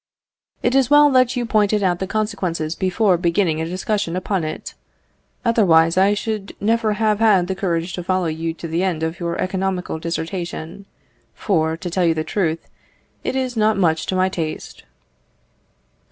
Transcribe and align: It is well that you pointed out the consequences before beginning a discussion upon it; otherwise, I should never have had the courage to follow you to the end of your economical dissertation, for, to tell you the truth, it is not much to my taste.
It 0.63 0.73
is 0.73 0.89
well 0.89 1.11
that 1.11 1.35
you 1.35 1.45
pointed 1.45 1.83
out 1.83 1.99
the 1.99 2.07
consequences 2.07 2.73
before 2.73 3.19
beginning 3.19 3.61
a 3.61 3.65
discussion 3.65 4.15
upon 4.15 4.43
it; 4.43 4.73
otherwise, 5.45 5.95
I 5.95 6.15
should 6.15 6.55
never 6.59 6.93
have 6.93 7.19
had 7.19 7.45
the 7.45 7.53
courage 7.53 7.93
to 7.93 8.03
follow 8.03 8.25
you 8.25 8.51
to 8.55 8.67
the 8.67 8.81
end 8.81 9.03
of 9.03 9.19
your 9.19 9.39
economical 9.39 9.99
dissertation, 9.99 10.87
for, 11.35 11.77
to 11.77 11.89
tell 11.91 12.03
you 12.05 12.15
the 12.15 12.23
truth, 12.23 12.67
it 13.23 13.35
is 13.35 13.55
not 13.55 13.77
much 13.77 14.07
to 14.07 14.15
my 14.15 14.27
taste. 14.27 14.85